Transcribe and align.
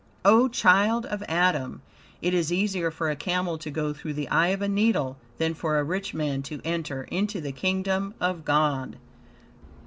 O 0.25 0.47
child 0.47 1.05
of 1.05 1.21
Adam! 1.27 1.83
"It 2.23 2.33
is 2.33 2.51
easier 2.51 2.89
for 2.89 3.11
a 3.11 3.15
camel 3.15 3.59
to 3.59 3.69
go 3.69 3.93
through 3.93 4.15
the 4.15 4.27
eye 4.29 4.47
of 4.47 4.63
a 4.63 4.67
needle 4.67 5.15
than 5.37 5.53
for 5.53 5.77
a 5.77 5.83
rich 5.83 6.11
man 6.15 6.41
to 6.41 6.59
enter 6.65 7.03
into 7.11 7.39
the 7.39 7.51
Kingdom 7.51 8.15
of 8.19 8.43
God." 8.43 8.97